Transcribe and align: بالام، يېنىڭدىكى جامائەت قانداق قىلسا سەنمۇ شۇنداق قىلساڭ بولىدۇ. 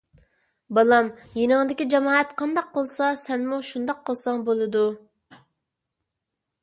بالام، 0.77 1.09
يېنىڭدىكى 1.39 1.85
جامائەت 1.93 2.33
قانداق 2.41 2.71
قىلسا 2.79 3.11
سەنمۇ 3.25 3.61
شۇنداق 3.71 4.01
قىلساڭ 4.09 4.43
بولىدۇ. 4.49 4.83